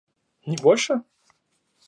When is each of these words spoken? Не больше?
Не 0.47 0.57
больше? 0.63 0.99